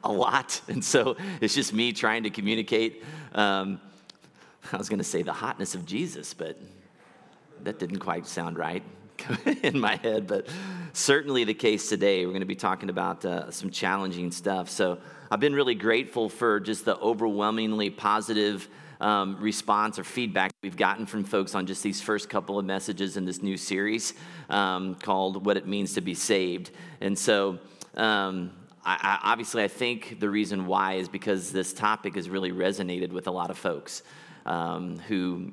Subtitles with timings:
[0.04, 0.60] a lot.
[0.68, 3.04] And so it's just me trying to communicate.
[3.34, 3.80] Um,
[4.72, 6.58] I was going to say the hotness of Jesus, but
[7.64, 8.82] that didn't quite sound right
[9.62, 10.26] in my head.
[10.26, 10.48] But
[10.92, 12.24] certainly the case today.
[12.24, 14.68] We're going to be talking about uh, some challenging stuff.
[14.70, 14.98] So
[15.30, 18.68] I've been really grateful for just the overwhelmingly positive
[19.00, 23.16] um, response or feedback we've gotten from folks on just these first couple of messages
[23.16, 24.12] in this new series
[24.50, 26.70] um, called What It Means to Be Saved.
[27.00, 27.58] And so,
[27.96, 28.50] um,
[28.84, 33.12] I, I, obviously, I think the reason why is because this topic has really resonated
[33.12, 34.02] with a lot of folks
[34.46, 35.52] um, who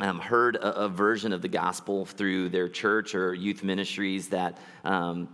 [0.00, 4.58] um, heard a, a, version of the gospel through their church or youth ministries that
[4.84, 5.28] um,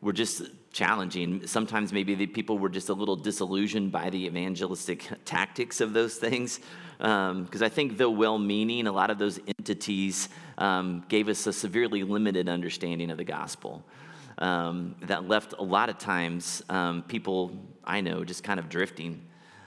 [0.00, 1.46] were just challenging.
[1.46, 6.16] Sometimes maybe the people were just a little disillusioned by the evangelistic tactics of those
[6.16, 6.60] things.
[6.98, 11.46] Because um, I think, though well meaning, a lot of those entities um, gave us
[11.46, 13.84] a severely limited understanding of the gospel.
[14.38, 17.52] Um, that left a lot of times um, people
[17.84, 19.22] I know just kind of drifting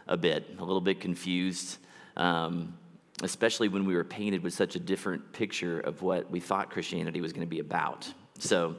[0.07, 1.77] a bit, a little bit confused,
[2.15, 2.77] um,
[3.23, 7.19] especially when we were painted with such a different picture of what we thought Christianity
[7.19, 8.11] was going to be about.
[8.39, 8.75] So,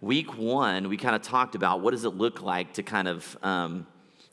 [0.00, 3.38] week one, we kind of talked about what does it look like to kind of
[3.42, 3.86] um,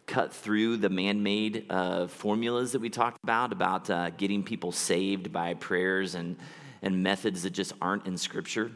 [0.07, 5.31] cut through the man-made uh, formulas that we talked about about uh, getting people saved
[5.31, 6.37] by prayers and
[6.81, 8.71] and methods that just aren't in Scripture.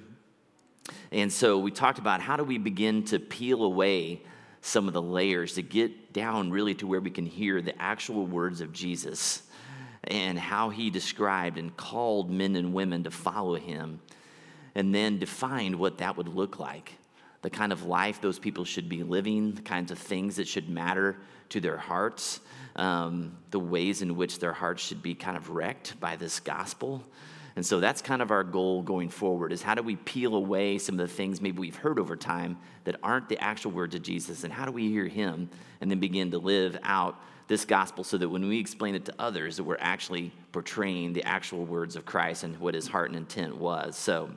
[1.11, 4.21] And so we talked about how do we begin to peel away
[4.61, 8.25] some of the layers to get down really to where we can hear the actual
[8.25, 9.43] words of Jesus
[10.03, 13.99] and how he described and called men and women to follow him
[14.73, 16.93] and then defined what that would look like
[17.45, 20.67] the kind of life those people should be living, the kinds of things that should
[20.67, 21.15] matter
[21.47, 22.39] to their hearts,
[22.75, 27.03] um, the ways in which their hearts should be kind of wrecked by this gospel.
[27.55, 30.77] And so that's kind of our goal going forward is how do we peel away
[30.77, 34.01] some of the things maybe we've heard over time that aren't the actual words of
[34.01, 38.03] Jesus and how do we hear him and then begin to live out this gospel
[38.03, 41.95] so that when we explain it to others that we're actually portraying the actual words
[41.95, 43.95] of Christ and what his heart and intent was.
[43.95, 44.31] So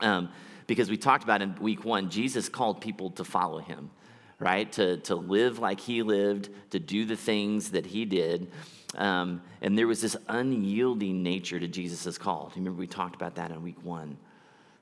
[0.00, 0.28] um,
[0.66, 3.90] because we talked about in week one, Jesus called people to follow him,
[4.38, 4.70] right?
[4.72, 8.50] To, to live like he lived, to do the things that he did.
[8.96, 12.52] Um, and there was this unyielding nature to Jesus' call.
[12.54, 14.16] Remember, we talked about that in week one,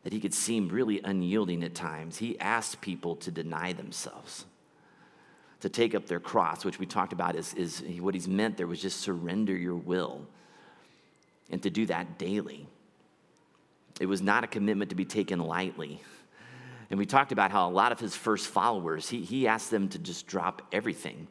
[0.04, 2.18] that he could seem really unyielding at times.
[2.18, 4.44] He asked people to deny themselves,
[5.60, 8.66] to take up their cross, which we talked about is, is what he's meant there
[8.66, 10.26] was just surrender your will,
[11.50, 12.66] and to do that daily.
[14.00, 16.00] It was not a commitment to be taken lightly.
[16.90, 19.88] And we talked about how a lot of his first followers, he, he asked them
[19.90, 21.26] to just drop everything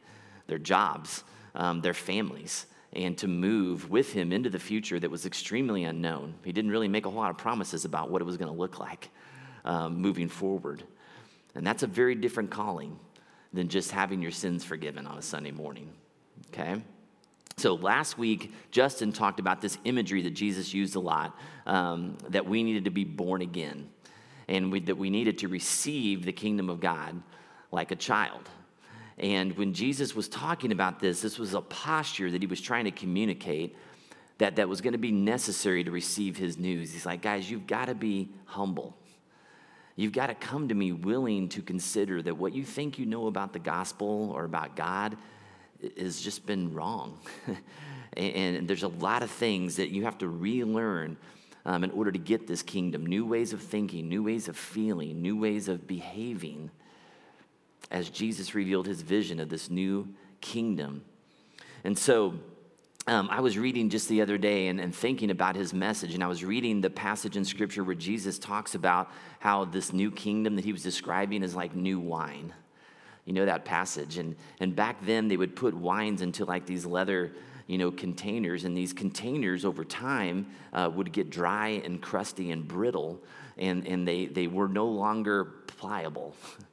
[0.48, 1.22] their jobs,
[1.54, 6.34] um, their families, and to move with him into the future that was extremely unknown.
[6.44, 8.58] He didn't really make a whole lot of promises about what it was going to
[8.58, 9.10] look like
[9.64, 10.82] um, moving forward.
[11.54, 12.98] And that's a very different calling
[13.52, 15.90] than just having your sins forgiven on a Sunday morning,
[16.48, 16.82] okay?
[17.56, 22.46] So last week, Justin talked about this imagery that Jesus used a lot um, that
[22.46, 23.88] we needed to be born again
[24.48, 27.22] and we, that we needed to receive the kingdom of God
[27.70, 28.48] like a child.
[29.18, 32.84] And when Jesus was talking about this, this was a posture that he was trying
[32.84, 33.76] to communicate
[34.38, 36.92] that, that was going to be necessary to receive his news.
[36.92, 38.96] He's like, guys, you've got to be humble.
[39.94, 43.26] You've got to come to me willing to consider that what you think you know
[43.26, 45.16] about the gospel or about God
[45.98, 47.18] has just been wrong.
[48.16, 51.16] and there's a lot of things that you have to relearn
[51.64, 55.20] um, in order to get this kingdom new ways of thinking, new ways of feeling,
[55.20, 56.70] new ways of behaving
[57.92, 60.08] as Jesus revealed his vision of this new
[60.40, 61.04] kingdom.
[61.84, 62.34] And so,
[63.06, 66.22] um, I was reading just the other day and, and, thinking about his message, and
[66.22, 69.10] I was reading the passage in scripture where Jesus talks about
[69.40, 72.54] how this new kingdom that he was describing is like new wine.
[73.24, 74.18] You know that passage.
[74.18, 77.32] And, and back then, they would put wines into like these leather
[77.66, 82.66] you know, containers, and these containers over time uh, would get dry and crusty and
[82.66, 83.20] brittle,
[83.58, 86.36] and, and they, they were no longer pliable.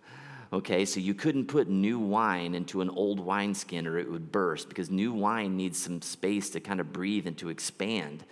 [0.52, 4.70] okay, so you couldn't put new wine into an old wineskin or it would burst
[4.70, 8.24] because new wine needs some space to kind of breathe and to expand.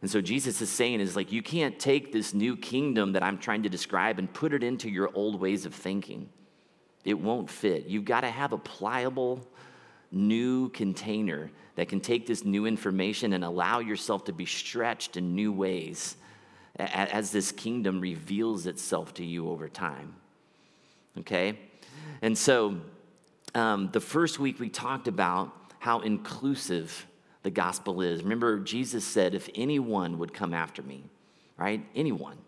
[0.00, 3.38] And so Jesus is saying is like you can't take this new kingdom that I'm
[3.38, 6.28] trying to describe and put it into your old ways of thinking
[7.04, 7.86] it won't fit.
[7.86, 9.44] You've got to have a pliable,
[10.12, 15.34] new container that can take this new information and allow yourself to be stretched in
[15.34, 16.16] new ways
[16.76, 20.14] as this kingdom reveals itself to you over time.
[21.18, 21.58] Okay?
[22.22, 22.80] And so,
[23.54, 27.06] um, the first week we talked about how inclusive
[27.42, 28.22] the gospel is.
[28.22, 31.04] Remember, Jesus said, If anyone would come after me,
[31.56, 31.84] right?
[31.94, 32.38] Anyone.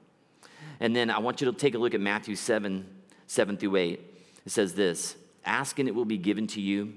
[0.81, 2.87] And then I want you to take a look at Matthew 7
[3.27, 4.01] 7 through 8.
[4.47, 6.95] It says this Ask and it will be given to you.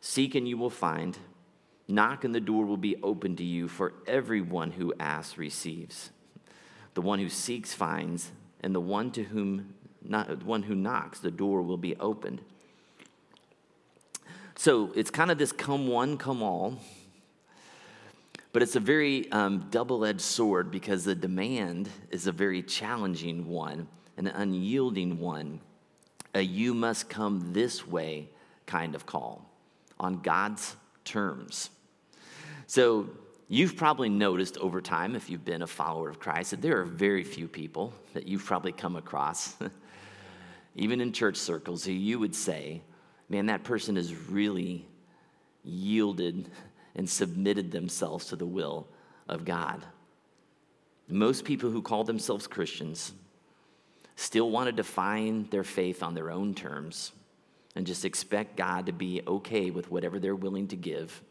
[0.00, 1.18] Seek and you will find.
[1.88, 6.10] Knock and the door will be open to you, for everyone who asks receives.
[6.94, 8.30] The one who seeks finds,
[8.60, 12.40] and the one to whom not, one who knocks, the door will be opened.
[14.56, 16.78] So it's kind of this come one, come all.
[18.52, 23.48] But it's a very um, double edged sword because the demand is a very challenging
[23.48, 23.86] one,
[24.16, 25.60] an unyielding one,
[26.34, 28.28] a you must come this way
[28.66, 29.44] kind of call
[29.98, 30.74] on God's
[31.04, 31.70] terms.
[32.66, 33.08] So
[33.48, 36.84] you've probably noticed over time, if you've been a follower of Christ, that there are
[36.84, 39.56] very few people that you've probably come across,
[40.74, 42.82] even in church circles, who you would say,
[43.28, 44.86] man, that person has really
[45.62, 46.48] yielded
[46.94, 48.88] and submitted themselves to the will
[49.28, 49.84] of God.
[51.08, 53.12] Most people who call themselves Christians
[54.16, 57.12] still want to define their faith on their own terms
[57.74, 61.22] and just expect God to be okay with whatever they're willing to give,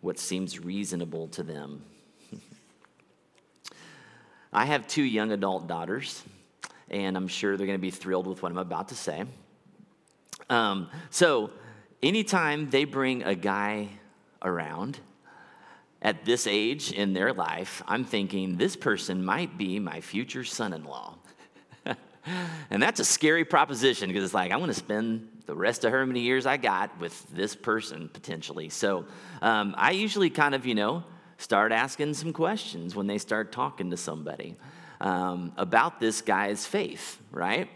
[0.00, 1.84] what seems reasonable to them.
[4.52, 6.22] I have two young adult daughters,
[6.90, 9.24] and I'm sure they're going to be thrilled with what I'm about to say.
[10.50, 11.50] Um, so,
[12.02, 13.88] anytime they bring a guy
[14.42, 14.98] around
[16.00, 20.72] at this age in their life, I'm thinking this person might be my future son
[20.72, 21.16] in law.
[22.70, 25.92] and that's a scary proposition because it's like, I'm going to spend the rest of
[25.92, 28.68] how many years I got with this person potentially.
[28.68, 29.06] So
[29.42, 31.04] um, I usually kind of, you know,
[31.38, 34.56] start asking some questions when they start talking to somebody
[35.00, 37.68] um, about this guy's faith, right?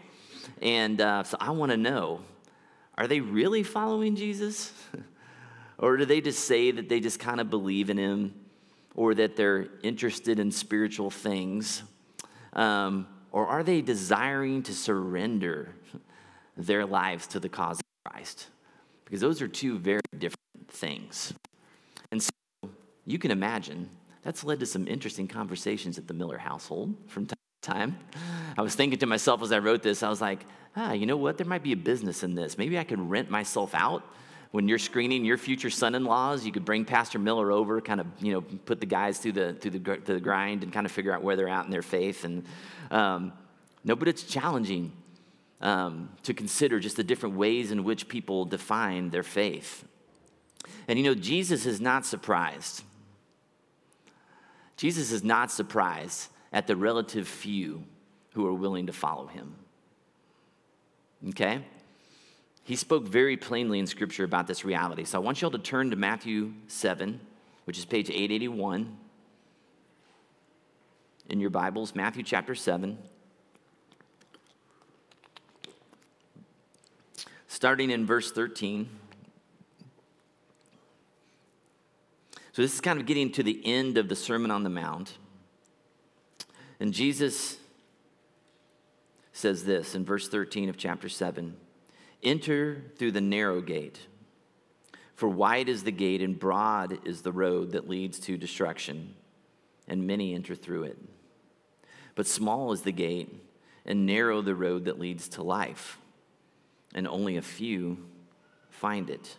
[0.61, 2.21] And uh, so I want to know
[2.97, 4.71] are they really following Jesus?
[5.79, 8.35] or do they just say that they just kind of believe in him
[8.95, 11.83] or that they're interested in spiritual things?
[12.53, 15.69] Um, or are they desiring to surrender
[16.57, 18.47] their lives to the cause of Christ?
[19.05, 21.33] Because those are two very different things.
[22.11, 22.29] And so
[23.05, 23.89] you can imagine
[24.23, 27.97] that's led to some interesting conversations at the Miller household from time to time.
[28.57, 31.17] I was thinking to myself as I wrote this, I was like, ah, you know
[31.17, 31.37] what?
[31.37, 32.57] There might be a business in this.
[32.57, 34.03] Maybe I could rent myself out
[34.53, 38.33] when you're screening your future son-in-laws, you could bring Pastor Miller over, kind of, you
[38.33, 41.23] know, put the guys through the through the, the grind and kind of figure out
[41.23, 42.23] where they're at in their faith.
[42.23, 42.45] And
[42.91, 43.33] um,
[43.83, 44.91] no, but it's challenging
[45.59, 49.85] um, to consider just the different ways in which people define their faith.
[50.87, 52.83] And you know, Jesus is not surprised.
[54.77, 57.83] Jesus is not surprised at the relative few
[58.33, 59.55] who are willing to follow him.
[61.29, 61.63] Okay?
[62.63, 65.03] He spoke very plainly in Scripture about this reality.
[65.03, 67.19] So I want you all to turn to Matthew 7,
[67.65, 68.97] which is page 881
[71.29, 72.97] in your Bibles, Matthew chapter 7.
[77.47, 78.89] Starting in verse 13.
[82.53, 85.17] So this is kind of getting to the end of the Sermon on the Mount.
[86.79, 87.57] And Jesus
[89.31, 91.57] says this in verse 13 of chapter 7
[92.21, 93.99] Enter through the narrow gate.
[95.15, 99.15] For wide is the gate and broad is the road that leads to destruction,
[99.87, 100.97] and many enter through it.
[102.13, 103.33] But small is the gate
[103.85, 105.97] and narrow the road that leads to life,
[106.93, 107.97] and only a few
[108.69, 109.37] find it.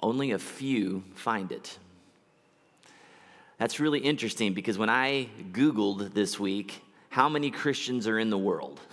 [0.00, 1.78] Only a few find it.
[3.58, 8.38] That's really interesting because when I Googled this week, how many Christians are in the
[8.38, 8.80] world?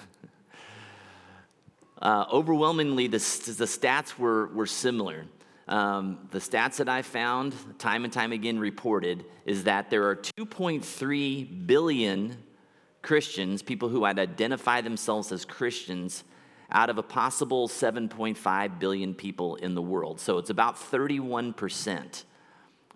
[2.01, 5.25] Uh, overwhelmingly, the, the stats were, were similar.
[5.67, 10.15] Um, the stats that I found, time and time again reported, is that there are
[10.15, 12.37] 2.3 billion
[13.01, 16.25] Christians, people who identify themselves as Christians,
[16.75, 20.19] out of a possible 7.5 billion people in the world.
[20.19, 22.25] So it's about 31%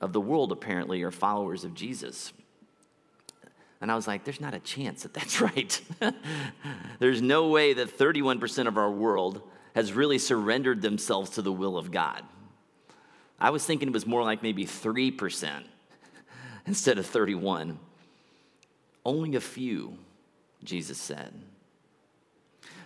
[0.01, 2.33] of the world, apparently, are followers of Jesus.
[3.79, 5.81] And I was like, there's not a chance that that's right.
[6.99, 9.41] there's no way that 31% of our world
[9.73, 12.23] has really surrendered themselves to the will of God.
[13.39, 15.63] I was thinking it was more like maybe 3%
[16.65, 17.79] instead of 31.
[19.05, 19.97] Only a few,
[20.65, 21.33] Jesus said.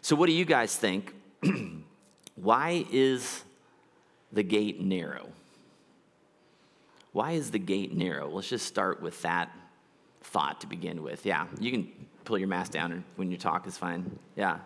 [0.03, 1.15] So, what do you guys think?
[2.35, 3.41] Why is
[4.33, 5.29] the gate narrow?
[7.13, 8.29] Why is the gate narrow?
[8.29, 9.49] Let's just start with that
[10.21, 11.25] thought to begin with.
[11.25, 11.87] Yeah, you can
[12.25, 14.19] pull your mask down when you talk is fine.
[14.35, 14.59] Yeah.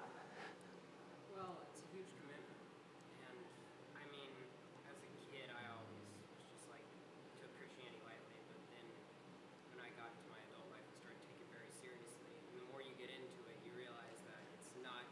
[14.83, 15.07] not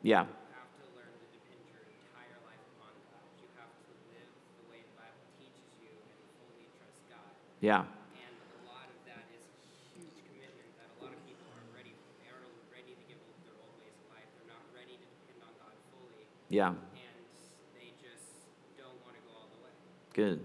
[0.11, 0.27] God.
[7.61, 7.85] Yeah.
[7.85, 11.69] And a lot of that is a huge commitment that a lot of people aren't
[11.77, 12.09] ready for.
[12.17, 14.25] They aren't ready to give up their old ways of life.
[14.33, 16.25] They're not ready to depend on God fully.
[16.49, 16.73] Yeah.
[16.73, 16.81] And
[17.77, 18.49] they just
[18.81, 19.77] don't want to go all the way.
[20.17, 20.41] Good.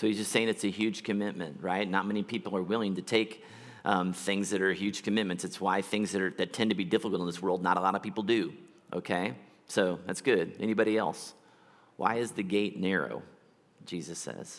[0.00, 1.84] So he's just saying it's a huge commitment, right?
[1.84, 3.44] Not many people are willing to take
[3.84, 5.44] um, things that are huge commitments.
[5.44, 7.80] It's why things that, are, that tend to be difficult in this world, not a
[7.84, 8.54] lot of people do,
[8.92, 9.34] okay?
[9.66, 10.54] So that's good.
[10.60, 11.34] Anybody else?
[11.96, 13.22] Why is the gate narrow?
[13.86, 14.34] Jesus says.
[14.36, 14.52] There's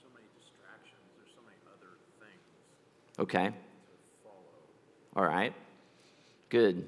[0.00, 3.50] so many distractions, there's so many other things Okay.
[5.16, 5.54] All right.
[6.48, 6.86] Good.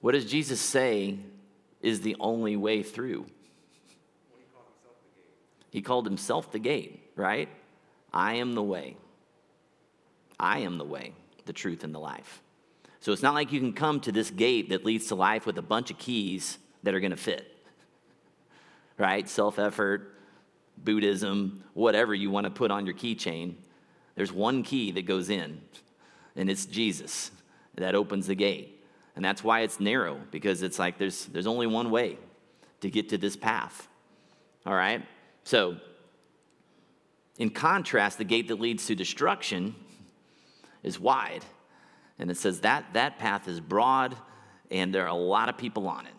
[0.00, 1.18] What does Jesus say
[1.80, 3.26] is the only way through?
[5.70, 7.48] He called himself the gate, right?
[8.12, 8.96] I am the way.
[10.40, 11.12] I am the way,
[11.44, 12.42] the truth, and the life.
[13.00, 15.58] So it's not like you can come to this gate that leads to life with
[15.58, 17.56] a bunch of keys that are going to fit,
[18.98, 19.28] right?
[19.28, 20.14] Self effort,
[20.78, 23.54] Buddhism, whatever you want to put on your keychain.
[24.16, 25.60] There's one key that goes in,
[26.36, 27.30] and it's Jesus
[27.76, 28.84] that opens the gate.
[29.16, 32.18] And that's why it's narrow, because it's like there's, there's only one way
[32.80, 33.88] to get to this path.
[34.64, 35.04] All right?
[35.44, 35.76] So,
[37.38, 39.74] in contrast, the gate that leads to destruction
[40.82, 41.44] is wide.
[42.18, 44.16] And it says that that path is broad
[44.70, 46.12] and there are a lot of people on it.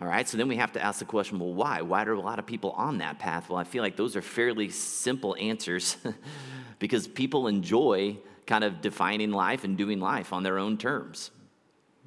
[0.00, 1.82] All right, so then we have to ask the question well, why?
[1.82, 3.50] Why are a lot of people on that path?
[3.50, 5.98] Well, I feel like those are fairly simple answers
[6.78, 8.16] because people enjoy
[8.46, 11.30] kind of defining life and doing life on their own terms.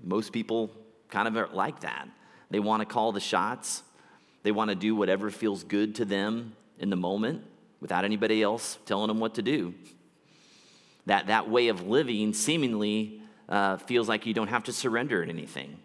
[0.04, 0.72] Most people
[1.10, 2.10] kind of are like that.
[2.50, 3.84] They want to call the shots,
[4.42, 7.44] they want to do whatever feels good to them in the moment
[7.80, 9.74] without anybody else telling them what to do.
[11.06, 15.30] That, that way of living seemingly uh, feels like you don't have to surrender at
[15.30, 15.78] anything,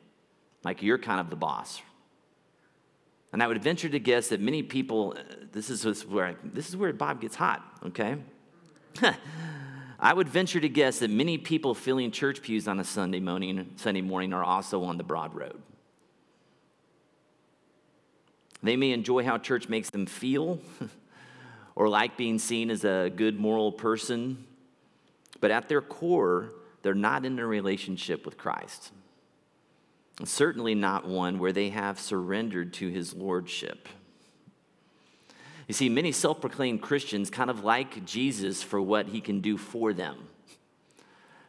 [0.64, 1.82] like you're kind of the boss.
[3.32, 5.22] And I would venture to guess that many people, uh,
[5.52, 8.16] this is where, this is where Bob gets hot, okay?
[10.00, 13.72] I would venture to guess that many people filling church pews on a Sunday morning,
[13.76, 15.60] Sunday morning are also on the broad road.
[18.62, 20.60] They may enjoy how church makes them feel
[21.76, 24.44] or like being seen as a good moral person,
[25.40, 26.52] but at their core,
[26.82, 28.92] they're not in a relationship with Christ.
[30.18, 33.88] And Certainly not one where they have surrendered to his lordship.
[35.66, 39.56] You see, many self proclaimed Christians kind of like Jesus for what he can do
[39.56, 40.16] for them.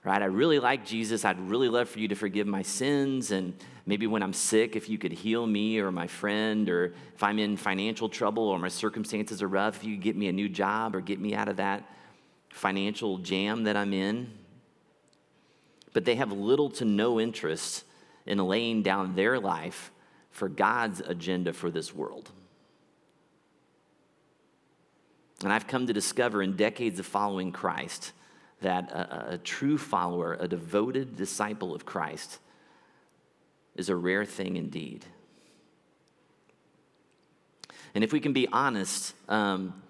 [0.03, 0.21] Right?
[0.21, 1.25] I really like Jesus.
[1.25, 3.31] I'd really love for you to forgive my sins.
[3.31, 3.53] And
[3.85, 7.37] maybe when I'm sick, if you could heal me or my friend, or if I'm
[7.37, 10.47] in financial trouble or my circumstances are rough, if you could get me a new
[10.47, 11.83] job or get me out of that
[12.51, 14.31] financial jam that I'm in.
[15.93, 17.83] But they have little to no interest
[18.25, 19.91] in laying down their life
[20.31, 22.29] for God's agenda for this world.
[25.43, 28.11] And I've come to discover in decades of following Christ
[28.61, 32.39] that a, a, true follower, a devoted disciple of Christ,
[33.75, 35.05] is a rare thing indeed.
[37.95, 39.81] And if we can be honest, um,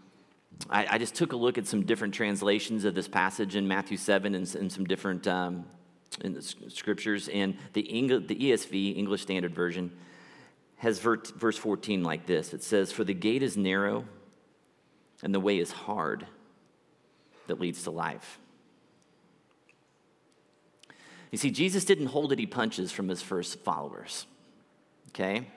[0.68, 3.98] I, I, just took a look at some different translations of this passage in Matthew
[3.98, 5.66] 7 and, and some different um,
[6.68, 7.30] scriptures.
[7.30, 9.92] And the, English, the ESV, English Standard Version,
[10.78, 14.06] has verse 14 like this It says, For the gate is narrow
[15.22, 16.26] and the way is hard
[17.48, 18.40] that leads to life.
[21.32, 24.26] You see, Jesus didn't hold any punches from his first followers,
[25.10, 25.48] okay?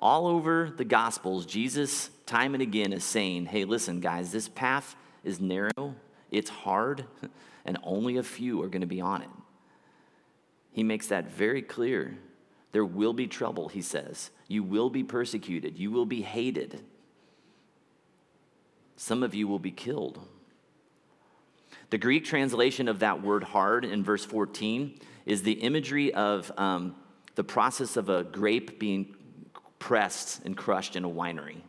[0.00, 4.94] All over the Gospels, Jesus, time and again, is saying, hey, listen, guys, this path
[5.24, 5.96] is narrow,
[6.30, 7.04] it's hard,
[7.64, 9.28] and only a few are going to be on it.
[10.72, 12.16] He makes that very clear.
[12.70, 14.30] There will be trouble, he says.
[14.46, 16.80] You will be persecuted, you will be hated.
[18.96, 20.20] Some of you will be killed.
[21.88, 26.94] The Greek translation of that word hard in verse 14 is the imagery of um,
[27.34, 29.16] the process of a grape being
[29.80, 31.62] pressed and crushed in a winery.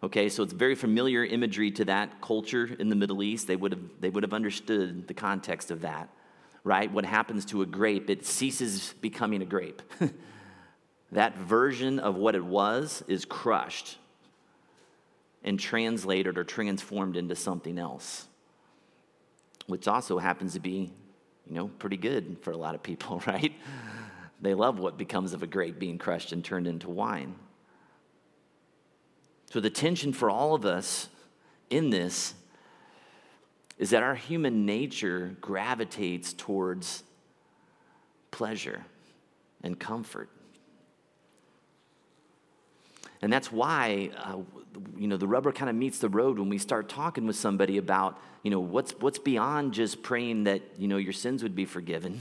[0.00, 3.48] Okay, so it's very familiar imagery to that culture in the Middle East.
[3.48, 6.08] They would have, they would have understood the context of that,
[6.62, 6.90] right?
[6.90, 9.82] What happens to a grape, it ceases becoming a grape.
[11.12, 13.98] that version of what it was is crushed
[15.42, 18.28] and translated or transformed into something else,
[19.66, 20.92] which also happens to be,
[21.46, 23.52] you know, pretty good for a lot of people, right?
[24.40, 27.34] They love what becomes of a grape being crushed and turned into wine.
[29.50, 31.08] So the tension for all of us
[31.70, 32.34] in this
[33.78, 37.02] is that our human nature gravitates towards
[38.30, 38.84] pleasure
[39.62, 40.28] and comfort.
[43.22, 44.38] And that's why, uh,
[44.96, 47.78] you know, the rubber kind of meets the road when we start talking with somebody
[47.78, 51.64] about, you know, what's, what's beyond just praying that, you know, your sins would be
[51.64, 52.20] forgiven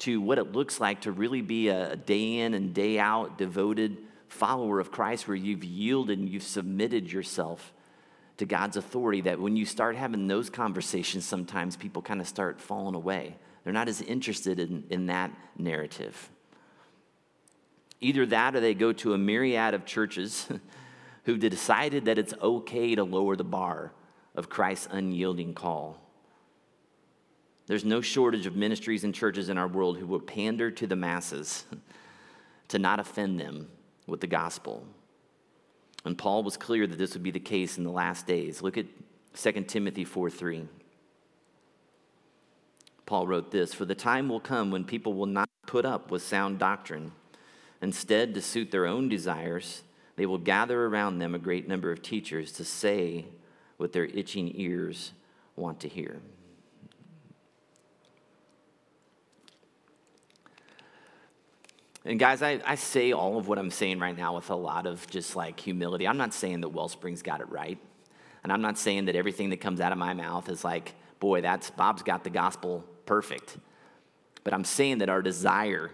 [0.00, 3.98] to what it looks like to really be a day in and day out devoted
[4.30, 7.72] follower of Christ where you've yielded and you've submitted yourself
[8.38, 9.20] to God's authority.
[9.22, 13.36] That when you start having those conversations, sometimes people kind of start falling away.
[13.64, 16.30] They're not as interested in, in that narrative.
[18.00, 20.48] Either that or they go to a myriad of churches
[21.24, 23.92] who've decided that it's okay to lower the bar
[24.34, 26.00] of Christ's unyielding call.
[27.66, 30.96] There's no shortage of ministries and churches in our world who will pander to the
[30.96, 31.64] masses
[32.68, 33.68] to not offend them
[34.10, 34.86] with the gospel.
[36.04, 38.62] And Paul was clear that this would be the case in the last days.
[38.62, 38.86] Look at
[39.34, 40.68] 2 Timothy 4 3.
[43.06, 46.22] Paul wrote this For the time will come when people will not put up with
[46.22, 47.12] sound doctrine
[47.82, 49.82] Instead, to suit their own desires,
[50.16, 53.24] they will gather around them a great number of teachers to say
[53.78, 55.12] what their itching ears
[55.56, 56.20] want to hear.
[62.04, 64.86] And guys, I, I say all of what I'm saying right now with a lot
[64.86, 66.08] of just like humility.
[66.08, 67.78] I'm not saying that Wellspring's got it right.
[68.42, 71.42] And I'm not saying that everything that comes out of my mouth is like, boy,
[71.42, 73.58] that's Bob's got the gospel perfect.
[74.44, 75.90] But I'm saying that our desire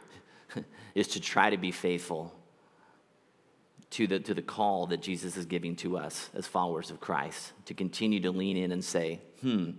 [0.95, 2.33] is to try to be faithful
[3.91, 7.53] to the, to the call that Jesus is giving to us as followers of Christ,
[7.67, 9.71] to continue to lean in and say, hmm,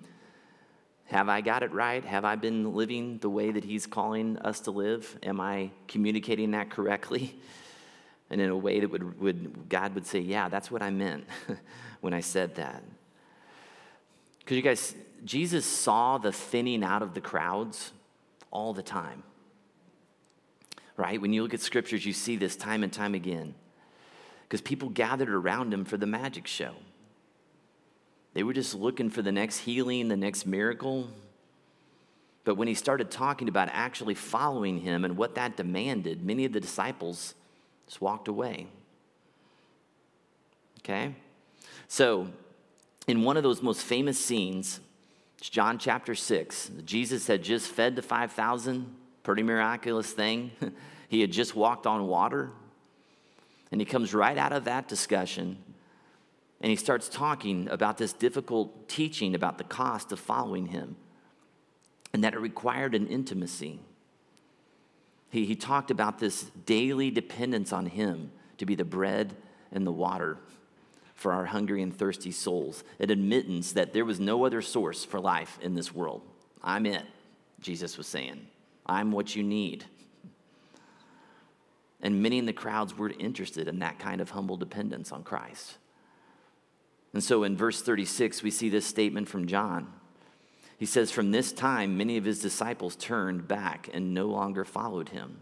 [1.07, 2.03] have I got it right?
[2.05, 5.17] Have I been living the way that He's calling us to live?
[5.23, 7.37] Am I communicating that correctly?
[8.29, 11.25] And in a way that would, would God would say, yeah, that's what I meant
[12.01, 12.83] when I said that.
[14.39, 17.93] Because you guys, Jesus saw the thinning out of the crowds
[18.51, 19.23] all the time
[20.97, 21.21] right?
[21.21, 23.53] When you look at scriptures, you see this time and time again.
[24.43, 26.73] Because people gathered around him for the magic show.
[28.37, 31.07] They were just looking for the next healing, the next miracle.
[32.43, 36.53] But when he started talking about actually following him and what that demanded, many of
[36.53, 37.33] the disciples
[37.87, 38.67] just walked away.
[40.81, 41.15] Okay?
[41.87, 42.27] So,
[43.07, 44.81] in one of those most famous scenes,
[45.39, 50.51] it's John chapter 6, Jesus had just fed the 5,000 Pretty miraculous thing.
[51.09, 52.51] he had just walked on water.
[53.71, 55.57] And he comes right out of that discussion
[56.61, 60.95] and he starts talking about this difficult teaching about the cost of following him
[62.13, 63.79] and that it required an intimacy.
[65.29, 69.35] He, he talked about this daily dependence on him to be the bread
[69.71, 70.37] and the water
[71.13, 75.19] for our hungry and thirsty souls, an admittance that there was no other source for
[75.19, 76.21] life in this world.
[76.63, 77.03] I'm it,
[77.59, 78.47] Jesus was saying.
[78.85, 79.85] I'm what you need.
[82.01, 85.77] And many in the crowds were interested in that kind of humble dependence on Christ.
[87.13, 89.91] And so in verse 36, we see this statement from John.
[90.77, 95.09] He says, From this time, many of his disciples turned back and no longer followed
[95.09, 95.39] him.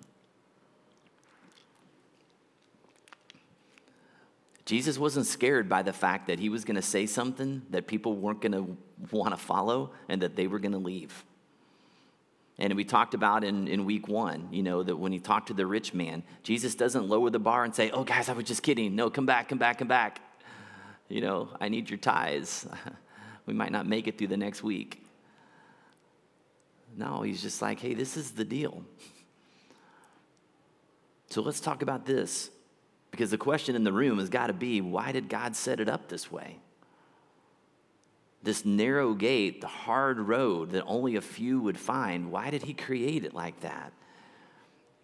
[4.66, 8.16] Jesus wasn't scared by the fact that he was going to say something that people
[8.16, 8.78] weren't going to
[9.12, 11.24] want to follow and that they were going to leave.
[12.58, 15.54] And we talked about in, in week one, you know, that when he talked to
[15.54, 18.64] the rich man, Jesus doesn't lower the bar and say, Oh, guys, I was just
[18.64, 18.96] kidding.
[18.96, 20.22] No, come back, come back, come back.
[21.10, 22.68] You know, I need your ties.
[23.46, 25.06] we might not make it through the next week.
[26.98, 28.84] No, he's just like, Hey, this is the deal.
[31.28, 32.50] So let's talk about this.
[33.10, 35.90] Because the question in the room has got to be why did God set it
[35.90, 36.60] up this way?
[38.46, 42.74] this narrow gate, the hard road that only a few would find, why did he
[42.74, 43.92] create it like that?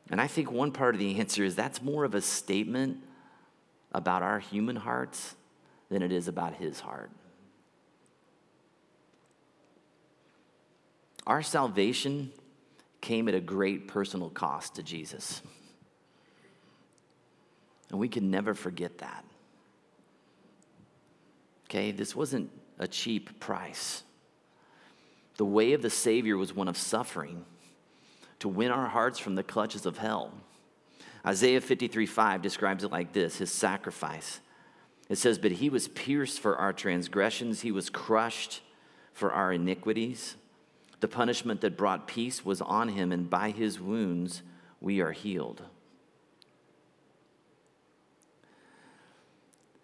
[0.09, 3.03] And I think one part of the answer is that's more of a statement
[3.91, 5.35] about our human hearts
[5.91, 7.11] than it is about his heart.
[11.27, 12.31] Our salvation
[13.01, 15.41] came at a great personal cost to Jesus.
[17.89, 19.25] And we can never forget that.
[21.65, 22.49] Okay, this wasn't
[22.79, 24.03] a cheap price.
[25.35, 27.45] The way of the Savior was one of suffering
[28.39, 30.31] to win our hearts from the clutches of hell.
[31.25, 34.39] Isaiah 53 5 describes it like this his sacrifice.
[35.11, 38.61] It says, But he was pierced for our transgressions, he was crushed
[39.11, 40.37] for our iniquities.
[41.01, 44.41] The punishment that brought peace was on him, and by his wounds
[44.79, 45.63] we are healed.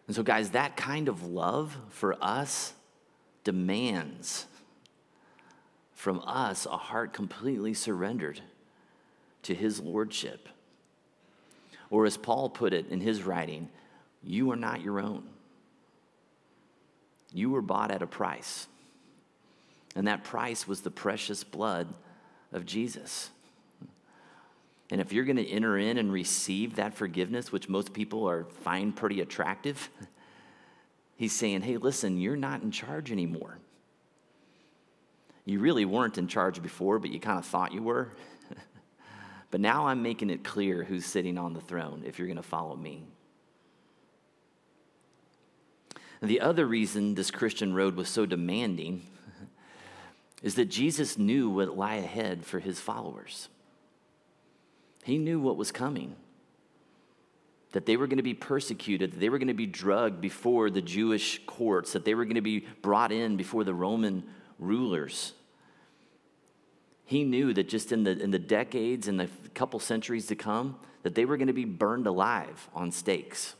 [0.07, 2.73] And so, guys, that kind of love for us
[3.43, 4.45] demands
[5.93, 8.39] from us a heart completely surrendered
[9.43, 10.47] to his lordship.
[11.89, 13.67] Or, as Paul put it in his writing,
[14.23, 15.23] you are not your own.
[17.33, 18.67] You were bought at a price.
[19.95, 21.87] And that price was the precious blood
[22.51, 23.29] of Jesus.
[24.89, 28.45] And if you're going to enter in and receive that forgiveness, which most people are
[28.61, 29.89] find pretty attractive,
[31.17, 33.57] he's saying, hey, listen, you're not in charge anymore.
[35.45, 38.09] You really weren't in charge before, but you kind of thought you were.
[39.51, 42.43] but now I'm making it clear who's sitting on the throne if you're going to
[42.43, 43.03] follow me.
[46.21, 49.05] The other reason this Christian road was so demanding
[50.43, 53.49] is that Jesus knew what lay ahead for his followers.
[55.03, 56.15] He knew what was coming.
[57.73, 60.69] That they were going to be persecuted, that they were going to be drugged before
[60.69, 64.23] the Jewish courts, that they were going to be brought in before the Roman
[64.57, 65.33] rulers.
[67.05, 70.77] He knew that just in the, in the decades and the couple centuries to come,
[71.03, 73.55] that they were going to be burned alive on stakes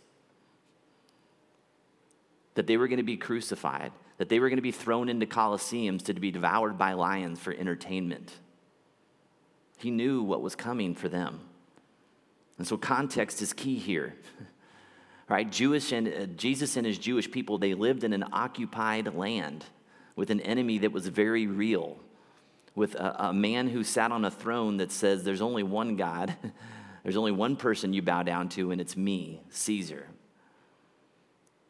[2.58, 5.28] that they were going to be crucified, that they were going to be thrown into
[5.28, 8.34] colosseums to be devoured by lions for entertainment.
[9.78, 11.40] He knew what was coming for them.
[12.58, 14.16] And so context is key here.
[15.30, 15.52] Right?
[15.52, 19.66] Jewish and uh, Jesus and his Jewish people, they lived in an occupied land
[20.16, 21.98] with an enemy that was very real,
[22.76, 26.34] with a, a man who sat on a throne that says there's only one God,
[27.04, 30.08] there's only one person you bow down to, and it's me, Caesar.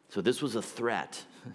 [0.08, 1.24] So this was a threat.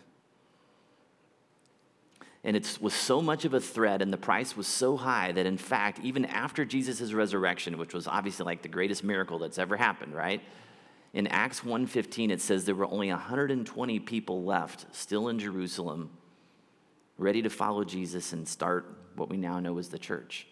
[2.45, 5.45] And it was so much of a threat, and the price was so high that,
[5.45, 9.77] in fact, even after Jesus' resurrection, which was obviously like the greatest miracle that's ever
[9.77, 10.41] happened, right?
[11.13, 16.09] In Acts 1:15, it says there were only 120 people left, still in Jerusalem,
[17.17, 20.45] ready to follow Jesus and start what we now know as the church.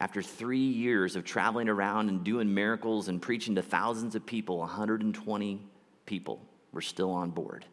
[0.00, 4.58] After three years of traveling around and doing miracles and preaching to thousands of people,
[4.58, 5.60] 120
[6.06, 6.40] people
[6.72, 7.64] were still on board,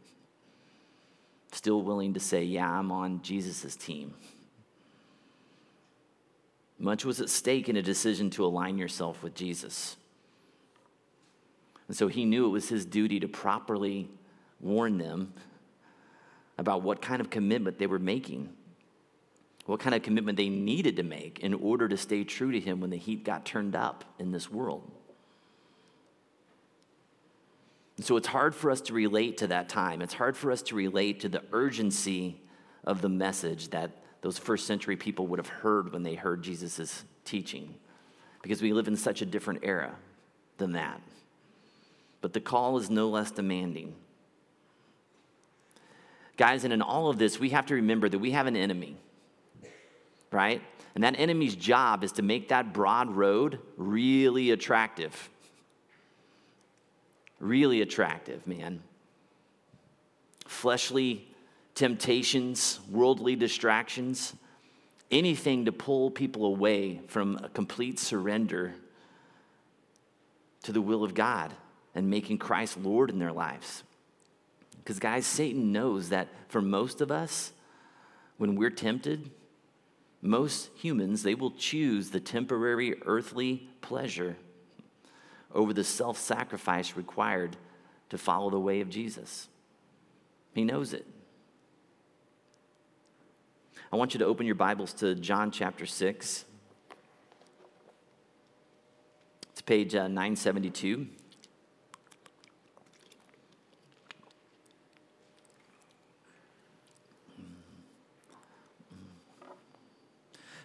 [1.52, 4.14] still willing to say, Yeah, I'm on Jesus' team.
[6.78, 9.98] Much was at stake in a decision to align yourself with Jesus.
[11.90, 14.08] And so he knew it was his duty to properly
[14.62, 15.34] warn them
[16.58, 18.50] about what kind of commitment they were making,
[19.66, 22.80] what kind of commitment they needed to make in order to stay true to him
[22.80, 24.90] when the heat got turned up in this world.
[27.89, 30.02] And so it's hard for us to relate to that time.
[30.02, 32.40] It's hard for us to relate to the urgency
[32.84, 37.04] of the message that those first century people would have heard when they heard Jesus'
[37.26, 37.76] teaching,
[38.42, 39.96] because we live in such a different era
[40.58, 41.02] than that.
[42.22, 43.96] But the call is no less demanding.
[46.38, 48.98] Guys, and in all of this, we have to remember that we have an enemy,
[50.32, 50.62] right?
[50.96, 55.30] And that enemy's job is to make that broad road really attractive
[57.40, 58.82] really attractive, man.
[60.48, 61.28] Fleshly
[61.76, 64.34] temptations, worldly distractions,
[65.12, 68.74] anything to pull people away from a complete surrender
[70.64, 71.54] to the will of God
[71.96, 73.84] and making Christ Lord in their lives.
[74.78, 77.54] Because, guys, Satan knows that for most of us,
[78.38, 79.30] when we're tempted,
[80.22, 84.36] most humans, they will choose the temporary earthly pleasure
[85.54, 87.58] over the self sacrifice required
[88.10, 89.48] to follow the way of Jesus.
[90.54, 91.06] He knows it.
[93.92, 96.46] I want you to open your Bibles to John chapter 6.
[99.52, 101.08] It's page uh, 972.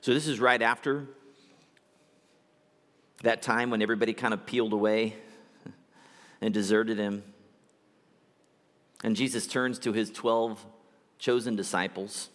[0.03, 1.09] So, this is right after
[3.25, 5.17] that time when everybody kind of peeled away
[6.41, 7.23] and deserted him.
[9.03, 10.65] And Jesus turns to his 12
[11.19, 12.29] chosen disciples,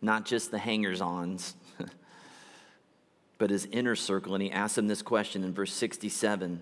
[0.00, 1.54] not just the hangers ons,
[3.38, 4.34] but his inner circle.
[4.34, 6.60] And he asks them this question in verse 67.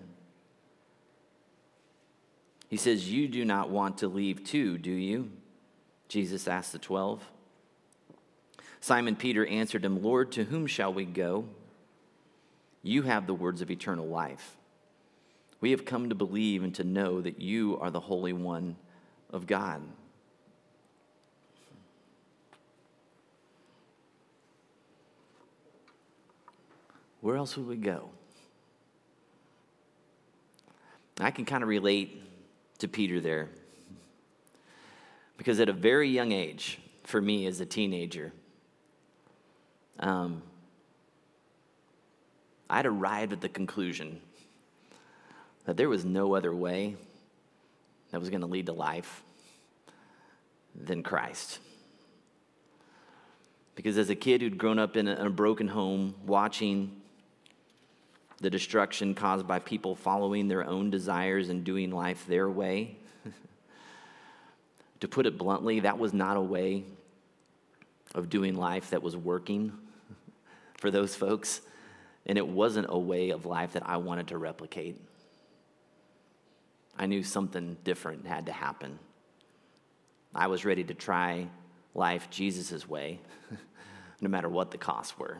[2.69, 5.31] He says, You do not want to leave too, do you?
[6.07, 7.23] Jesus asked the 12.
[8.81, 11.45] Simon Peter answered him, Lord, to whom shall we go?
[12.83, 14.57] You have the words of eternal life.
[15.61, 18.75] We have come to believe and to know that you are the Holy One
[19.31, 19.81] of God.
[27.21, 28.09] Where else would we go?
[31.21, 32.21] I can kind of relate
[32.79, 33.47] to Peter there.
[35.37, 38.33] Because at a very young age, for me as a teenager,
[40.01, 40.41] um,
[42.69, 44.21] I'd arrived at the conclusion
[45.65, 46.95] that there was no other way
[48.11, 49.23] that was going to lead to life
[50.75, 51.59] than Christ.
[53.75, 57.01] Because as a kid who'd grown up in a, in a broken home, watching
[58.39, 62.97] the destruction caused by people following their own desires and doing life their way,
[64.99, 66.83] to put it bluntly, that was not a way
[68.13, 69.71] of doing life that was working
[70.77, 71.61] for those folks.
[72.25, 74.99] And it wasn't a way of life that I wanted to replicate.
[76.97, 78.99] I knew something different had to happen.
[80.33, 81.47] I was ready to try
[81.93, 83.19] life Jesus' way,
[84.21, 85.39] no matter what the costs were.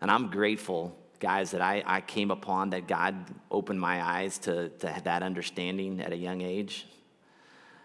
[0.00, 3.14] And I'm grateful, guys, that I, I came upon that God
[3.50, 6.86] opened my eyes to, to that understanding at a young age.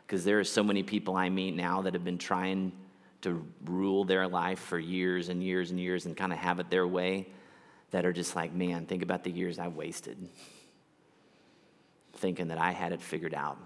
[0.05, 2.71] Because there are so many people I meet now that have been trying
[3.21, 6.69] to rule their life for years and years and years and kind of have it
[6.69, 7.27] their way
[7.91, 10.17] that are just like, man, think about the years I wasted
[12.17, 13.57] thinking that I had it figured out,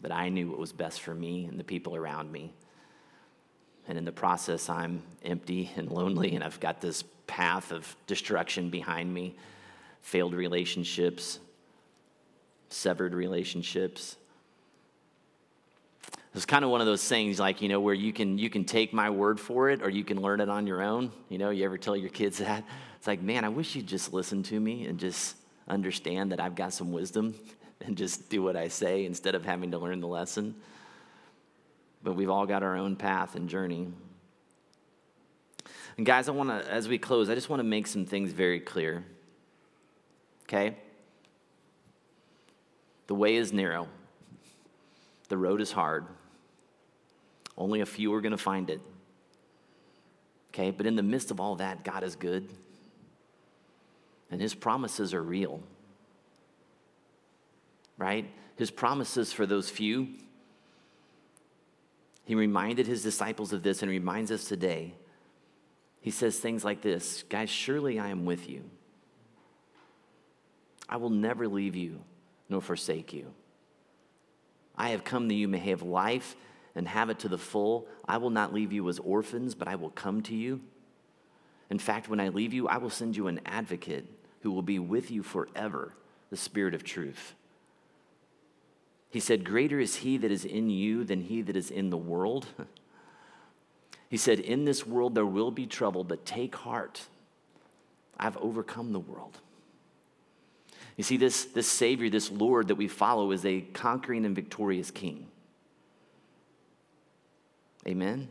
[0.00, 2.52] that I knew what was best for me and the people around me.
[3.88, 8.70] And in the process, I'm empty and lonely, and I've got this path of destruction
[8.70, 9.36] behind me
[10.02, 11.38] failed relationships,
[12.68, 14.16] severed relationships.
[16.34, 18.64] It's kind of one of those things like, you know, where you can, you can
[18.64, 21.12] take my word for it or you can learn it on your own.
[21.28, 22.64] You know, you ever tell your kids that?
[22.96, 25.36] It's like, man, I wish you'd just listen to me and just
[25.68, 27.34] understand that I've got some wisdom
[27.80, 30.54] and just do what I say instead of having to learn the lesson.
[32.02, 33.88] But we've all got our own path and journey.
[35.96, 38.32] And guys, I want to, as we close, I just want to make some things
[38.32, 39.04] very clear.
[40.44, 40.76] Okay?
[43.06, 43.88] The way is narrow,
[45.32, 46.04] the road is hard.
[47.58, 48.80] Only a few are going to find it.
[50.50, 50.70] Okay?
[50.70, 52.48] But in the midst of all that, God is good,
[54.30, 55.60] and His promises are real
[58.02, 58.28] right?
[58.56, 60.08] His promises for those few.
[62.24, 64.94] He reminded his disciples of this and reminds us today.
[66.00, 68.64] He says things like this Guys, surely I am with you.
[70.88, 72.00] I will never leave you
[72.48, 73.32] nor forsake you.
[74.82, 76.34] I have come that you may have life
[76.74, 77.86] and have it to the full.
[78.08, 80.60] I will not leave you as orphans, but I will come to you.
[81.70, 84.04] In fact, when I leave you, I will send you an advocate
[84.40, 85.92] who will be with you forever,
[86.30, 87.34] the Spirit of truth.
[89.08, 91.96] He said, Greater is he that is in you than he that is in the
[91.96, 92.46] world.
[94.08, 97.00] He said, In this world there will be trouble, but take heart.
[98.18, 99.38] I've overcome the world.
[100.96, 104.90] You see, this, this Savior, this Lord that we follow, is a conquering and victorious
[104.90, 105.26] King.
[107.86, 108.28] Amen.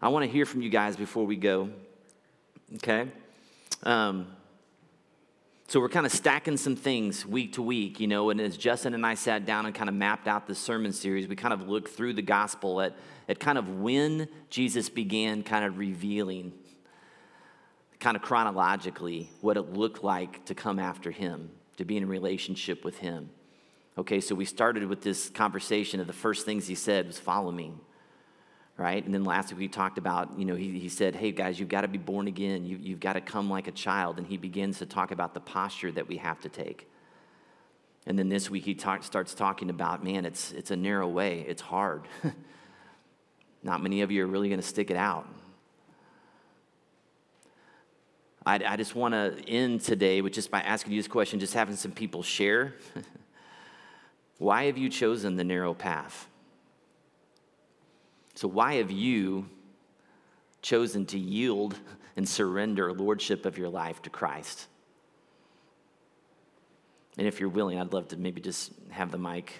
[0.00, 1.70] I want to hear from you guys before we go.
[2.76, 3.08] Okay?
[3.82, 4.26] Um,
[5.66, 8.94] so we're kind of stacking some things week to week, you know, and as Justin
[8.94, 11.68] and I sat down and kind of mapped out the sermon series, we kind of
[11.68, 12.94] looked through the gospel at,
[13.28, 16.52] at kind of when Jesus began kind of revealing,
[18.04, 22.06] kind of chronologically, what it looked like to come after him, to be in a
[22.06, 23.30] relationship with him.
[23.96, 27.50] Okay, so we started with this conversation of the first things he said was follow
[27.50, 27.72] me
[28.76, 29.04] right?
[29.04, 31.68] And then last week we talked about, you know, he, he said, hey guys, you've
[31.68, 32.64] got to be born again.
[32.64, 34.18] You, you've got to come like a child.
[34.18, 36.90] And he begins to talk about the posture that we have to take.
[38.04, 41.44] And then this week he talk, starts talking about, man, it's, it's a narrow way,
[41.46, 42.02] it's hard.
[43.62, 45.28] Not many of you are really going to stick it out.
[48.46, 51.54] I, I just want to end today with just by asking you this question, just
[51.54, 52.74] having some people share.
[54.38, 56.28] Why have you chosen the narrow path?
[58.34, 59.48] So, why have you
[60.60, 61.78] chosen to yield
[62.16, 64.66] and surrender lordship of your life to Christ?
[67.16, 69.52] And if you're willing, I'd love to maybe just have the mic.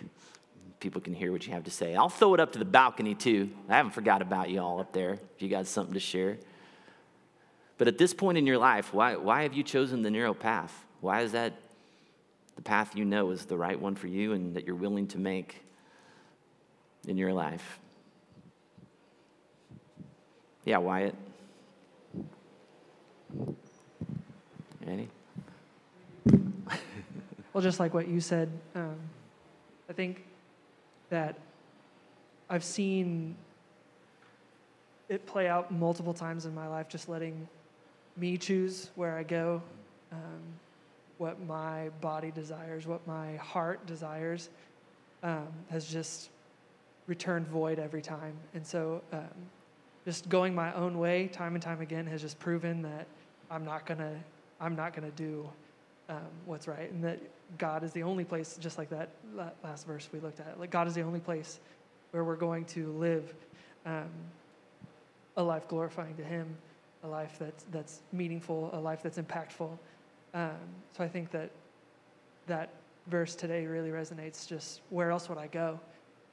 [0.81, 1.95] People can hear what you have to say.
[1.95, 3.49] I'll throw it up to the balcony too.
[3.69, 6.39] I haven't forgot about you all up there if you got something to share.
[7.77, 10.85] But at this point in your life, why, why have you chosen the narrow path?
[11.01, 11.55] Why is that
[12.57, 15.19] the path you know is the right one for you and that you're willing to
[15.19, 15.63] make
[17.07, 17.81] in your life?
[20.65, 21.15] Yeah, Wyatt.
[24.87, 25.09] Annie?
[27.53, 28.97] well, just like what you said, um,
[29.89, 30.25] I think
[31.11, 31.37] that
[32.49, 33.37] I've seen
[35.09, 37.47] it play out multiple times in my life, just letting
[38.17, 39.63] me choose where I go,
[40.13, 40.43] um,
[41.19, 44.51] what my body desires, what my heart desires,
[45.23, 46.31] um, has just
[47.07, 48.35] returned void every time.
[48.55, 49.29] And so, um,
[50.05, 53.07] just going my own way, time and time again, has just proven that
[53.51, 54.23] I'm not gonna,
[54.61, 55.49] I'm not gonna do
[56.09, 57.21] um, what's right, and that
[57.59, 59.11] God is the only place, just like that
[59.63, 60.59] last verse we looked at.
[60.61, 61.61] Like God is the only place
[62.11, 63.35] where we're going to live
[63.87, 64.11] um,
[65.37, 66.57] a life glorifying to Him,
[67.05, 69.71] a life that's that's meaningful, a life that's impactful.
[70.33, 70.59] Um,
[70.97, 71.51] so I think that
[72.47, 72.71] that
[73.07, 74.49] verse today really resonates.
[74.49, 75.79] Just where else would I go?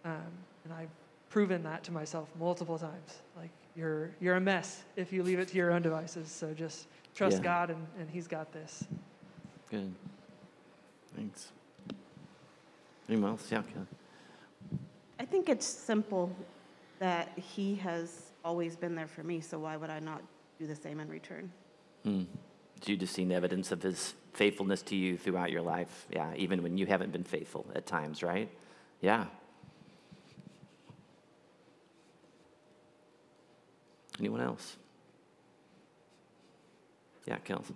[0.05, 0.31] Um,
[0.63, 0.89] and I've
[1.29, 3.21] proven that to myself multiple times.
[3.37, 6.31] Like you're you're a mess if you leave it to your own devices.
[6.31, 7.43] So just trust yeah.
[7.43, 8.85] God, and, and He's got this.
[9.69, 9.93] Good.
[11.15, 11.51] Thanks.
[13.09, 13.51] Anyone else?
[13.51, 13.85] Yeah, Kelly.
[15.19, 16.33] I think it's simple
[16.99, 19.41] that He has always been there for me.
[19.41, 20.21] So why would I not
[20.61, 21.51] do the same in return?
[22.03, 22.23] Hmm.
[22.85, 26.05] You just seen evidence of His faithfulness to you throughout your life.
[26.11, 28.49] Yeah, even when you haven't been faithful at times, right?
[29.01, 29.25] Yeah.
[34.19, 34.77] Anyone else?
[37.25, 37.73] Yeah, Kelsey.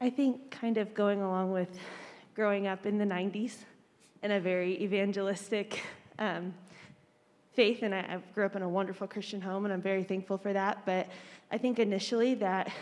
[0.00, 1.78] I think kind of going along with
[2.34, 3.56] growing up in the 90s
[4.22, 5.82] in a very evangelistic
[6.18, 6.54] um,
[7.54, 10.38] faith, and I, I grew up in a wonderful Christian home, and I'm very thankful
[10.38, 10.84] for that.
[10.86, 11.08] But
[11.50, 12.72] I think initially that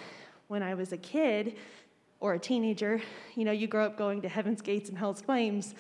[0.49, 1.57] when I was a kid
[2.21, 3.01] or a teenager,
[3.35, 5.75] you know, you grow up going to heaven's gates and hell's flames,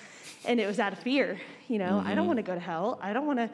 [0.44, 1.40] and it was out of fear.
[1.68, 2.06] You know, mm-hmm.
[2.06, 2.26] I don't mm-hmm.
[2.28, 2.98] want to go to hell.
[3.02, 3.50] I don't want to,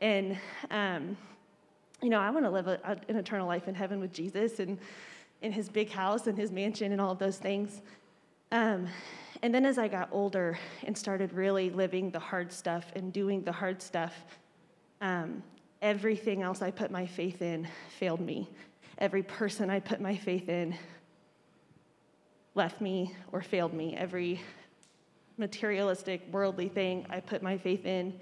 [0.00, 0.38] and
[0.70, 1.16] um,
[2.02, 4.58] you know, I want to live a, a, an eternal life in heaven with Jesus
[4.60, 4.78] and
[5.42, 7.82] in His big house and His mansion and all of those things.
[8.52, 8.88] Um,
[9.42, 13.42] and then as I got older and started really living the hard stuff and doing
[13.42, 14.14] the hard stuff,
[15.00, 15.42] um,
[15.80, 17.66] everything else I put my faith in
[17.98, 18.48] failed me.
[18.98, 20.76] Every person I put my faith in
[22.54, 23.96] left me or failed me.
[23.96, 24.40] Every
[25.38, 28.20] materialistic, worldly thing I put my faith in,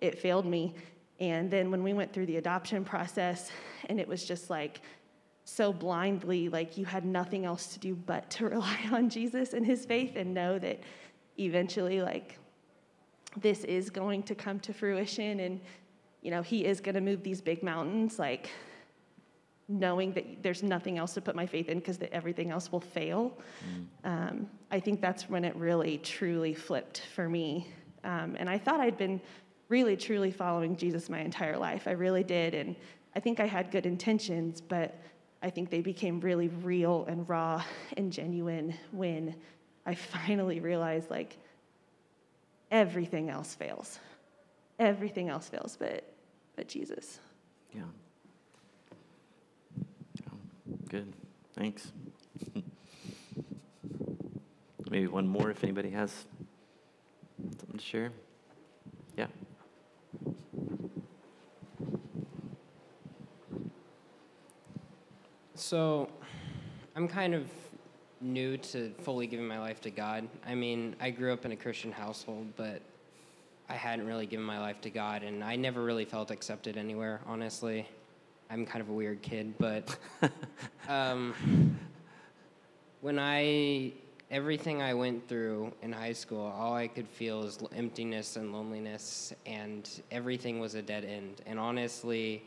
[0.00, 0.74] it failed me.
[1.20, 3.50] And then when we went through the adoption process,
[3.88, 4.82] and it was just like
[5.50, 9.66] so blindly, like you had nothing else to do but to rely on Jesus and
[9.66, 10.80] his faith and know that
[11.38, 12.38] eventually, like,
[13.36, 15.60] this is going to come to fruition and
[16.22, 18.50] you know, he is going to move these big mountains, like
[19.68, 23.38] knowing that there's nothing else to put my faith in because everything else will fail.
[23.64, 23.86] Mm.
[24.04, 27.68] Um, I think that's when it really, truly flipped for me.
[28.04, 29.20] Um, and I thought I'd been
[29.68, 31.86] really, truly following Jesus my entire life.
[31.86, 32.54] I really did.
[32.54, 32.74] And
[33.14, 35.00] I think I had good intentions, but
[35.42, 37.62] I think they became really real and raw
[37.96, 39.34] and genuine when
[39.86, 41.36] I finally realized like
[42.70, 43.98] everything else fails
[44.80, 46.02] everything else fails but,
[46.56, 47.20] but Jesus.
[47.72, 47.82] Yeah.
[50.26, 50.36] Oh,
[50.88, 51.12] good.
[51.54, 51.92] Thanks.
[54.90, 56.24] Maybe one more if anybody has
[57.58, 58.10] something to share.
[65.70, 66.08] So,
[66.96, 67.48] I'm kind of
[68.20, 70.26] new to fully giving my life to God.
[70.44, 72.82] I mean, I grew up in a Christian household, but
[73.68, 77.20] I hadn't really given my life to God, and I never really felt accepted anywhere,
[77.24, 77.86] honestly.
[78.50, 79.96] I'm kind of a weird kid, but
[80.88, 81.78] um,
[83.00, 83.92] when I,
[84.28, 89.32] everything I went through in high school, all I could feel is emptiness and loneliness,
[89.46, 91.42] and everything was a dead end.
[91.46, 92.42] And honestly,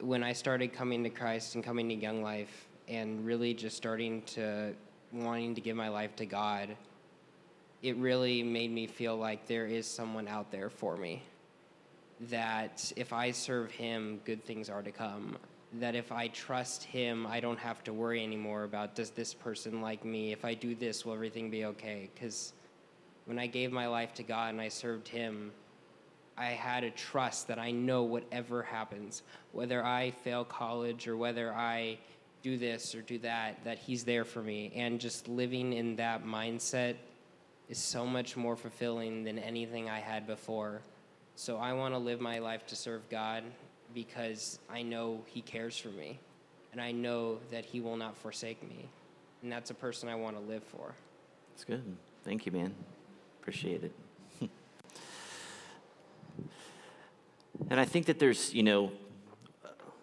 [0.00, 4.22] when I started coming to Christ and coming to Young Life, and really just starting
[4.22, 4.72] to
[5.12, 6.76] wanting to give my life to God,
[7.82, 11.22] it really made me feel like there is someone out there for me.
[12.30, 15.36] That if I serve him, good things are to come.
[15.74, 19.82] That if I trust him, I don't have to worry anymore about does this person
[19.82, 20.32] like me?
[20.32, 22.08] If I do this, will everything be okay?
[22.14, 22.52] Because
[23.26, 25.52] when I gave my life to God and I served him,
[26.38, 29.22] I had a trust that I know whatever happens,
[29.52, 31.98] whether I fail college or whether I
[32.42, 34.72] do this or do that, that He's there for me.
[34.76, 36.96] And just living in that mindset
[37.68, 40.82] is so much more fulfilling than anything I had before.
[41.34, 43.42] So I want to live my life to serve God
[43.94, 46.18] because I know He cares for me
[46.72, 48.88] and I know that He will not forsake me.
[49.42, 50.94] And that's a person I want to live for.
[51.52, 51.82] That's good.
[52.24, 52.74] Thank you, man.
[53.40, 53.92] Appreciate it.
[57.70, 58.92] And I think that there's, you know,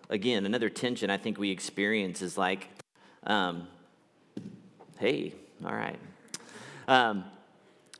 [0.09, 2.67] again, another tension I think we experience is like,
[3.25, 3.67] um,
[4.97, 5.33] hey,
[5.65, 5.99] all right.
[6.87, 7.25] Um,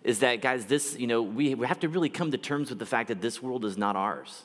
[0.03, 2.79] is that, guys, this, you know, we, we have to really come to terms with
[2.79, 4.43] the fact that this world is not ours.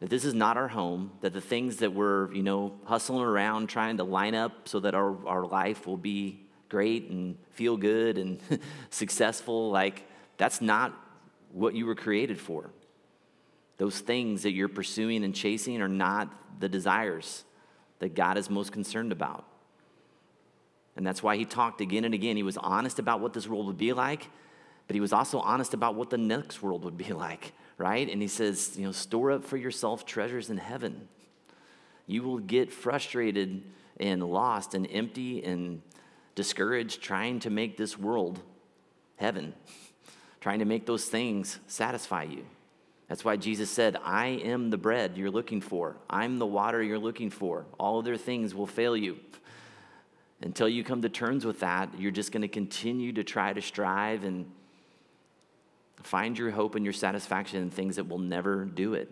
[0.00, 3.68] That this is not our home, that the things that we're, you know, hustling around
[3.68, 8.16] trying to line up so that our, our life will be great and feel good
[8.16, 8.38] and
[8.90, 9.70] successful.
[9.70, 10.04] Like,
[10.36, 10.94] that's not
[11.50, 12.70] what you were created for.
[13.78, 17.44] Those things that you're pursuing and chasing are not the desires
[18.00, 19.44] that God is most concerned about.
[20.96, 22.36] And that's why he talked again and again.
[22.36, 24.28] He was honest about what this world would be like,
[24.88, 28.08] but he was also honest about what the next world would be like, right?
[28.10, 31.08] And he says, you know, store up for yourself treasures in heaven.
[32.08, 33.62] You will get frustrated
[34.00, 35.82] and lost and empty and
[36.34, 38.40] discouraged trying to make this world
[39.16, 39.54] heaven,
[40.40, 42.44] trying to make those things satisfy you.
[43.08, 45.96] That's why Jesus said, I am the bread you're looking for.
[46.10, 47.64] I'm the water you're looking for.
[47.78, 49.18] All other things will fail you.
[50.42, 53.62] Until you come to terms with that, you're just going to continue to try to
[53.62, 54.50] strive and
[56.02, 59.10] find your hope and your satisfaction in things that will never do it.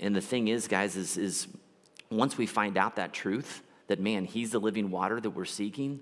[0.00, 1.48] And the thing is, guys, is, is
[2.10, 6.00] once we find out that truth, that man, he's the living water that we're seeking,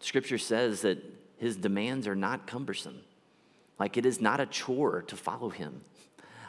[0.00, 0.98] scripture says that
[1.36, 3.00] his demands are not cumbersome.
[3.78, 5.82] Like it is not a chore to follow him.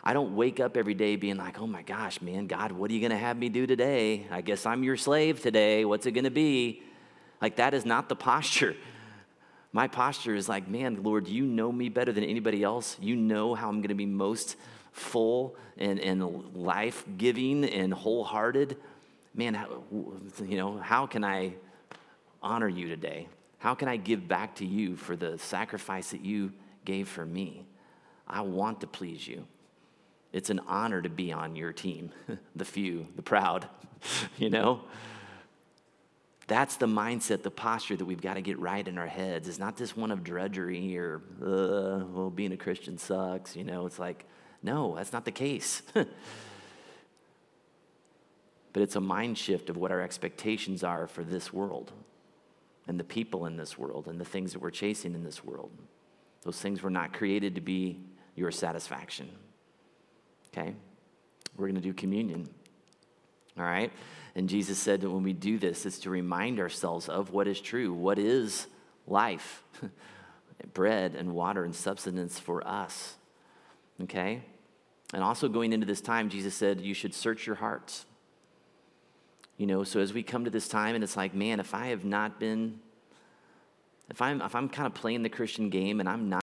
[0.03, 2.93] I don't wake up every day being like, oh my gosh, man, God, what are
[2.93, 4.25] you going to have me do today?
[4.32, 5.86] I guess I'm your slave today.
[5.86, 6.84] What's it going to be?
[7.41, 8.75] Like, that is not the posture.
[9.71, 12.97] My posture is like, man, Lord, you know me better than anybody else.
[12.99, 14.55] You know how I'm going to be most
[14.91, 18.77] full and, and life giving and wholehearted.
[19.36, 21.53] Man, how, you know, how can I
[22.41, 23.27] honor you today?
[23.59, 26.51] How can I give back to you for the sacrifice that you
[26.86, 27.65] gave for me?
[28.27, 29.45] I want to please you.
[30.32, 32.11] It's an honor to be on your team,
[32.55, 33.67] the few, the proud,
[34.38, 34.82] you know?
[36.47, 39.47] That's the mindset, the posture that we've got to get right in our heads.
[39.47, 43.86] It's not this one of drudgery or, well, being a Christian sucks, you know?
[43.86, 44.25] It's like,
[44.63, 45.84] no, that's not the case.
[45.93, 46.07] but
[48.75, 51.91] it's a mind shift of what our expectations are for this world
[52.88, 55.69] and the people in this world and the things that we're chasing in this world.
[56.44, 58.00] Those things were not created to be
[58.36, 59.30] your satisfaction.
[60.48, 60.74] Okay?
[61.58, 62.50] We're going to do communion.
[63.58, 63.92] All right?
[64.36, 67.60] And Jesus said that when we do this, it's to remind ourselves of what is
[67.60, 67.94] true.
[67.94, 68.68] What is
[69.06, 69.64] life?
[70.74, 73.16] Bread and water and substance for us.
[74.04, 74.44] Okay?
[75.14, 78.06] And also going into this time, Jesus said, you should search your hearts.
[79.58, 81.88] You know, so as we come to this time and it's like, man, if I
[81.88, 82.80] have not been,
[84.10, 86.38] if I'm, if I'm kind of playing the Christian game and I'm not